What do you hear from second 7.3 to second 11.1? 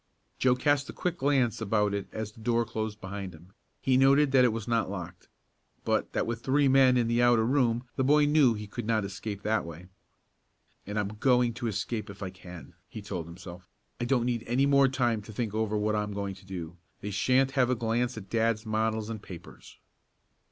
room the boy knew he could not escape that way. "And I'm